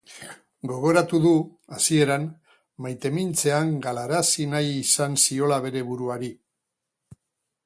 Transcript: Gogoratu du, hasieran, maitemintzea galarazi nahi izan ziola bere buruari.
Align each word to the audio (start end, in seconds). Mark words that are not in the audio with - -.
Gogoratu 0.69 1.19
du, 1.25 1.33
hasieran, 1.77 2.25
maitemintzea 2.87 3.61
galarazi 3.87 4.49
nahi 4.55 4.75
izan 4.81 5.23
ziola 5.27 5.65
bere 5.69 5.89
buruari. 5.93 6.37